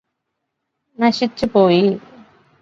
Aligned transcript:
നശിച്ചുപോയി 0.99 1.83